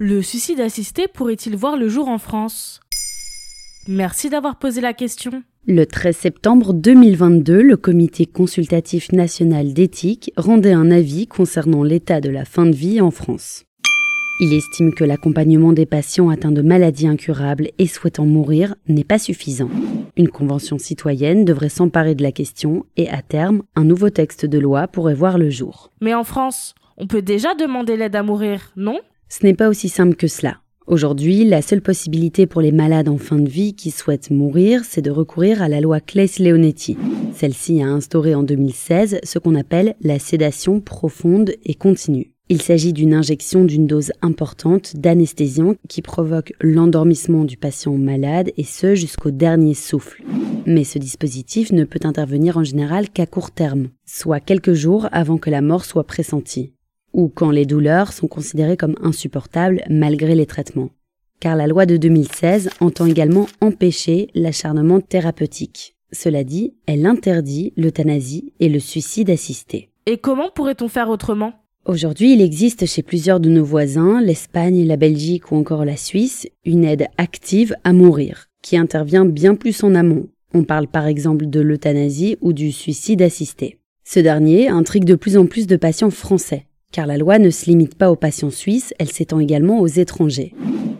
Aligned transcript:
Le 0.00 0.22
suicide 0.22 0.60
assisté 0.60 1.08
pourrait-il 1.08 1.56
voir 1.56 1.76
le 1.76 1.88
jour 1.88 2.06
en 2.06 2.18
France? 2.18 2.78
Merci 3.88 4.30
d'avoir 4.30 4.56
posé 4.56 4.80
la 4.80 4.92
question. 4.92 5.42
Le 5.66 5.86
13 5.86 6.16
septembre 6.16 6.72
2022, 6.72 7.62
le 7.62 7.76
Comité 7.76 8.24
consultatif 8.24 9.10
national 9.10 9.72
d'éthique 9.72 10.32
rendait 10.36 10.72
un 10.72 10.92
avis 10.92 11.26
concernant 11.26 11.82
l'état 11.82 12.20
de 12.20 12.30
la 12.30 12.44
fin 12.44 12.66
de 12.66 12.76
vie 12.76 13.00
en 13.00 13.10
France. 13.10 13.64
Il 14.38 14.54
estime 14.54 14.94
que 14.94 15.02
l'accompagnement 15.02 15.72
des 15.72 15.84
patients 15.84 16.28
atteints 16.28 16.52
de 16.52 16.62
maladies 16.62 17.08
incurables 17.08 17.70
et 17.78 17.88
souhaitant 17.88 18.24
mourir 18.24 18.76
n'est 18.86 19.02
pas 19.02 19.18
suffisant. 19.18 19.70
Une 20.16 20.28
convention 20.28 20.78
citoyenne 20.78 21.44
devrait 21.44 21.70
s'emparer 21.70 22.14
de 22.14 22.22
la 22.22 22.30
question 22.30 22.86
et 22.96 23.08
à 23.08 23.20
terme, 23.20 23.64
un 23.74 23.82
nouveau 23.82 24.10
texte 24.10 24.46
de 24.46 24.60
loi 24.60 24.86
pourrait 24.86 25.14
voir 25.14 25.38
le 25.38 25.50
jour. 25.50 25.90
Mais 26.00 26.14
en 26.14 26.22
France, 26.22 26.76
on 26.98 27.08
peut 27.08 27.22
déjà 27.22 27.56
demander 27.56 27.96
l'aide 27.96 28.14
à 28.14 28.22
mourir, 28.22 28.70
non? 28.76 29.00
Ce 29.28 29.44
n'est 29.44 29.54
pas 29.54 29.68
aussi 29.68 29.88
simple 29.88 30.16
que 30.16 30.26
cela. 30.26 30.58
Aujourd'hui, 30.86 31.44
la 31.44 31.60
seule 31.60 31.82
possibilité 31.82 32.46
pour 32.46 32.62
les 32.62 32.72
malades 32.72 33.10
en 33.10 33.18
fin 33.18 33.38
de 33.38 33.48
vie 33.48 33.74
qui 33.74 33.90
souhaitent 33.90 34.30
mourir, 34.30 34.84
c'est 34.84 35.02
de 35.02 35.10
recourir 35.10 35.60
à 35.60 35.68
la 35.68 35.82
loi 35.82 36.00
Claes-Leonetti. 36.00 36.96
Celle-ci 37.34 37.82
a 37.82 37.88
instauré 37.88 38.34
en 38.34 38.42
2016 38.42 39.20
ce 39.22 39.38
qu'on 39.38 39.54
appelle 39.54 39.96
la 40.00 40.18
sédation 40.18 40.80
profonde 40.80 41.52
et 41.66 41.74
continue. 41.74 42.32
Il 42.48 42.62
s'agit 42.62 42.94
d'une 42.94 43.12
injection 43.12 43.66
d'une 43.66 43.86
dose 43.86 44.12
importante 44.22 44.96
d'anesthésiant 44.96 45.74
qui 45.90 46.00
provoque 46.00 46.54
l'endormissement 46.62 47.44
du 47.44 47.58
patient 47.58 47.92
malade 47.98 48.50
et 48.56 48.64
ce 48.64 48.94
jusqu'au 48.94 49.30
dernier 49.30 49.74
souffle. 49.74 50.22
Mais 50.64 50.84
ce 50.84 50.98
dispositif 50.98 51.70
ne 51.70 51.84
peut 51.84 52.00
intervenir 52.04 52.56
en 52.56 52.64
général 52.64 53.10
qu'à 53.10 53.26
court 53.26 53.50
terme, 53.50 53.88
soit 54.06 54.40
quelques 54.40 54.72
jours 54.72 55.06
avant 55.12 55.36
que 55.36 55.50
la 55.50 55.60
mort 55.60 55.84
soit 55.84 56.04
pressentie, 56.04 56.72
ou 57.12 57.28
quand 57.28 57.50
les 57.50 57.66
douleurs 57.66 58.12
sont 58.12 58.28
considérées 58.28 58.76
comme 58.76 58.96
insupportables 59.02 59.82
malgré 59.88 60.34
les 60.34 60.46
traitements. 60.46 60.90
Car 61.40 61.56
la 61.56 61.66
loi 61.66 61.86
de 61.86 61.96
2016 61.96 62.70
entend 62.80 63.06
également 63.06 63.46
empêcher 63.60 64.28
l'acharnement 64.34 65.00
thérapeutique. 65.00 65.94
Cela 66.10 66.42
dit, 66.42 66.74
elle 66.86 67.06
interdit 67.06 67.72
l'euthanasie 67.76 68.52
et 68.60 68.68
le 68.68 68.80
suicide 68.80 69.30
assisté. 69.30 69.90
Et 70.06 70.16
comment 70.16 70.50
pourrait-on 70.54 70.88
faire 70.88 71.10
autrement? 71.10 71.52
Aujourd'hui, 71.84 72.34
il 72.34 72.42
existe 72.42 72.86
chez 72.86 73.02
plusieurs 73.02 73.40
de 73.40 73.48
nos 73.48 73.64
voisins, 73.64 74.20
l'Espagne, 74.20 74.86
la 74.86 74.96
Belgique 74.96 75.52
ou 75.52 75.56
encore 75.56 75.84
la 75.84 75.96
Suisse, 75.96 76.46
une 76.64 76.84
aide 76.84 77.06
active 77.16 77.74
à 77.84 77.92
mourir, 77.92 78.46
qui 78.62 78.76
intervient 78.76 79.24
bien 79.24 79.54
plus 79.54 79.82
en 79.84 79.94
amont. 79.94 80.28
On 80.54 80.64
parle 80.64 80.88
par 80.88 81.06
exemple 81.06 81.46
de 81.46 81.60
l'euthanasie 81.60 82.36
ou 82.40 82.52
du 82.52 82.72
suicide 82.72 83.22
assisté. 83.22 83.78
Ce 84.04 84.20
dernier 84.20 84.68
intrigue 84.68 85.04
de 85.04 85.14
plus 85.14 85.36
en 85.36 85.46
plus 85.46 85.66
de 85.66 85.76
patients 85.76 86.10
français, 86.10 86.66
car 86.92 87.06
la 87.06 87.18
loi 87.18 87.38
ne 87.38 87.50
se 87.50 87.66
limite 87.66 87.94
pas 87.94 88.10
aux 88.10 88.16
patients 88.16 88.50
suisses, 88.50 88.94
elle 88.98 89.10
s'étend 89.10 89.40
également 89.40 89.80
aux 89.80 89.86
étrangers. 89.86 90.54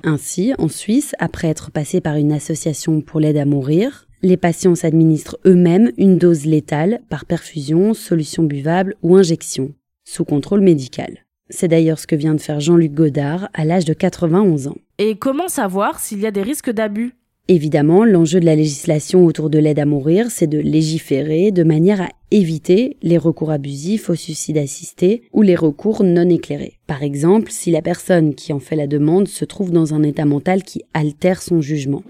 Ainsi, 0.05 0.53
en 0.59 0.69
Suisse, 0.69 1.15
après 1.19 1.49
être 1.49 1.71
passé 1.71 2.01
par 2.01 2.17
une 2.17 2.33
association 2.33 3.01
pour 3.01 3.21
l'aide 3.21 3.37
à 3.37 3.45
mourir, 3.45 4.07
les 4.23 4.37
patients 4.37 4.75
s'administrent 4.75 5.39
eux-mêmes 5.47 5.93
une 5.97 6.19
dose 6.19 6.45
létale 6.45 7.01
par 7.09 7.25
perfusion, 7.25 7.95
solution 7.95 8.43
buvable 8.43 8.97
ou 9.03 9.17
injection 9.17 9.73
sous 10.05 10.25
contrôle 10.25 10.61
médical. 10.61 11.25
C'est 11.51 11.69
d'ailleurs 11.69 11.99
ce 11.99 12.07
que 12.07 12.17
vient 12.17 12.35
de 12.35 12.41
faire 12.41 12.61
Jean-Luc 12.61 12.93
Godard 12.93 13.49
à 13.55 13.65
l'âge 13.65 13.85
de 13.85 13.95
91 13.95 14.69
ans. 14.69 14.77
Et 14.99 15.17
comment 15.17 15.49
savoir 15.49 16.01
s'il 16.01 16.21
y 16.21 16.27
a 16.27 16.31
des 16.31 16.43
risques 16.43 16.71
d'abus? 16.71 17.15
Évidemment, 17.51 18.05
l'enjeu 18.05 18.41
de 18.41 18.45
la 18.45 18.57
législation 18.57 19.25
autour 19.25 19.49
de 19.49 19.59
l'aide 19.59 19.79
à 19.79 19.87
mourir, 19.87 20.31
c'est 20.31 20.47
de 20.47 20.59
légiférer 20.59 21.51
de 21.51 21.63
manière 21.63 22.03
à 22.03 22.11
éviter 22.31 22.99
les 23.01 23.17
recours 23.17 23.51
abusifs 23.51 24.11
au 24.11 24.15
suicide 24.15 24.59
assisté 24.59 25.23
ou 25.33 25.41
les 25.41 25.57
recours 25.57 26.05
non 26.05 26.29
éclairés. 26.29 26.79
Par 26.87 27.03
exemple, 27.03 27.51
si 27.51 27.71
la 27.71 27.81
personne 27.81 28.35
qui 28.35 28.53
en 28.53 28.59
fait 28.59 28.77
la 28.77 28.87
demande 28.87 29.29
se 29.29 29.47
trouve 29.47 29.71
dans 29.71 29.95
un 29.95 30.03
état 30.03 30.27
mental 30.27 30.63
qui 30.63 30.83
altère 30.93 31.41
son 31.41 31.63
jugement. 31.63 32.03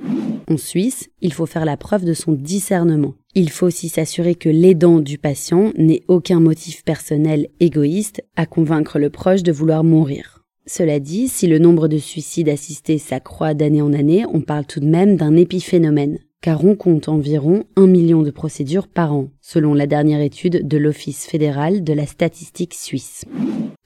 En 0.51 0.57
Suisse, 0.57 1.09
il 1.21 1.33
faut 1.33 1.47
faire 1.47 1.65
la 1.65 1.77
preuve 1.77 2.05
de 2.05 2.15
son 2.15 2.33
discernement. 2.33 3.15
Il 3.37 3.51
faut 3.51 3.67
aussi 3.67 3.89
s'assurer 3.89 4.35
que 4.35 4.49
l'aidant 4.49 4.99
du 4.99 5.19
patient 5.19 5.73
n'ait 5.77 6.03
aucun 6.09 6.41
motif 6.41 6.83
personnel 6.83 7.47
égoïste 7.61 8.25
à 8.35 8.45
convaincre 8.45 8.99
le 8.99 9.11
proche 9.11 9.45
de 9.45 9.53
vouloir 9.53 9.85
mourir. 9.85 10.38
Cela 10.71 11.01
dit, 11.01 11.29
si 11.29 11.47
le 11.47 11.59
nombre 11.59 11.89
de 11.89 11.97
suicides 11.97 12.51
assistés 12.51 12.99
s'accroît 12.99 13.55
d'année 13.55 13.81
en 13.81 13.95
année, 13.95 14.27
on 14.31 14.43
parle 14.43 14.67
tout 14.67 14.81
de 14.81 14.87
même 14.87 15.17
d'un 15.17 15.35
épiphénomène, 15.35 16.19
car 16.43 16.63
on 16.63 16.77
compte 16.77 17.09
environ 17.09 17.65
un 17.77 17.87
million 17.87 18.21
de 18.21 18.31
procédures 18.31 18.87
par 18.87 19.15
an, 19.15 19.31
selon 19.41 19.73
la 19.73 19.87
dernière 19.87 20.21
étude 20.21 20.69
de 20.69 20.77
l'Office 20.77 21.25
fédéral 21.25 21.85
de 21.85 21.93
la 21.95 22.05
statistique 22.05 22.75
suisse. 22.75 23.25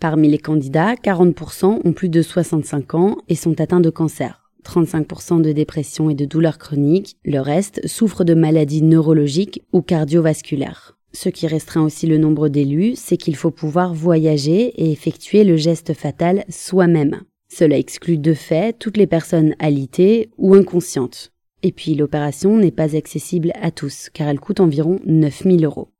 Parmi 0.00 0.28
les 0.28 0.38
candidats, 0.38 0.96
40% 0.96 1.82
ont 1.84 1.92
plus 1.92 2.08
de 2.08 2.20
65 2.20 2.94
ans 2.94 3.16
et 3.28 3.36
sont 3.36 3.60
atteints 3.60 3.78
de 3.78 3.88
cancer. 3.88 4.50
35% 4.64 5.40
de 5.40 5.52
dépression 5.52 6.10
et 6.10 6.16
de 6.16 6.24
douleurs 6.24 6.58
chroniques, 6.58 7.16
le 7.24 7.38
reste 7.38 7.86
souffre 7.86 8.24
de 8.24 8.34
maladies 8.34 8.82
neurologiques 8.82 9.62
ou 9.72 9.82
cardiovasculaires. 9.82 10.96
Ce 11.14 11.28
qui 11.28 11.46
restreint 11.46 11.82
aussi 11.82 12.06
le 12.06 12.16
nombre 12.16 12.48
d'élus, 12.48 12.94
c'est 12.96 13.16
qu'il 13.16 13.36
faut 13.36 13.50
pouvoir 13.50 13.92
voyager 13.92 14.72
et 14.82 14.90
effectuer 14.92 15.44
le 15.44 15.56
geste 15.56 15.92
fatal 15.92 16.44
soi-même. 16.48 17.22
Cela 17.48 17.76
exclut 17.76 18.16
de 18.16 18.32
fait 18.32 18.78
toutes 18.78 18.96
les 18.96 19.06
personnes 19.06 19.54
alitées 19.58 20.30
ou 20.38 20.54
inconscientes. 20.54 21.32
Et 21.62 21.70
puis 21.70 21.94
l'opération 21.94 22.56
n'est 22.56 22.70
pas 22.70 22.96
accessible 22.96 23.52
à 23.60 23.70
tous, 23.70 24.08
car 24.12 24.28
elle 24.28 24.40
coûte 24.40 24.60
environ 24.60 25.00
9000 25.04 25.64
euros. 25.66 25.90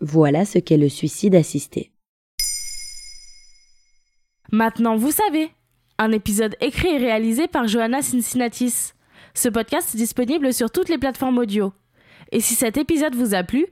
Voilà 0.00 0.46
ce 0.46 0.58
qu'est 0.58 0.78
le 0.78 0.88
suicide 0.88 1.34
assisté. 1.34 1.92
Maintenant 4.50 4.96
vous 4.96 5.12
savez 5.12 5.50
Un 5.98 6.12
épisode 6.12 6.56
écrit 6.60 6.88
et 6.88 6.98
réalisé 6.98 7.46
par 7.46 7.68
Johanna 7.68 8.00
Cincinnatis. 8.00 8.92
Ce 9.34 9.48
podcast 9.48 9.94
est 9.94 9.98
disponible 9.98 10.52
sur 10.52 10.70
toutes 10.70 10.88
les 10.88 10.98
plateformes 10.98 11.38
audio. 11.38 11.72
Et 12.32 12.40
si 12.40 12.54
cet 12.54 12.78
épisode 12.78 13.14
vous 13.14 13.34
a 13.34 13.44
plu, 13.44 13.66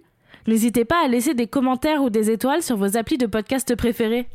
N'hésitez 0.50 0.84
pas 0.84 1.04
à 1.04 1.06
laisser 1.06 1.32
des 1.32 1.46
commentaires 1.46 2.02
ou 2.02 2.10
des 2.10 2.28
étoiles 2.28 2.60
sur 2.60 2.76
vos 2.76 2.96
applis 2.96 3.18
de 3.18 3.26
podcast 3.26 3.76
préférés. 3.76 4.26